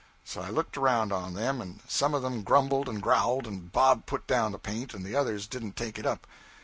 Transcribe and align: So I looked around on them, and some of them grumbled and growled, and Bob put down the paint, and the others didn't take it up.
So 0.25 0.41
I 0.41 0.49
looked 0.49 0.77
around 0.77 1.13
on 1.13 1.35
them, 1.35 1.61
and 1.61 1.79
some 1.87 2.15
of 2.15 2.23
them 2.23 2.41
grumbled 2.41 2.89
and 2.89 3.03
growled, 3.03 3.45
and 3.45 3.71
Bob 3.71 4.07
put 4.07 4.25
down 4.25 4.51
the 4.51 4.57
paint, 4.57 4.95
and 4.95 5.05
the 5.05 5.15
others 5.15 5.45
didn't 5.45 5.75
take 5.75 5.99
it 5.99 6.07
up. 6.07 6.25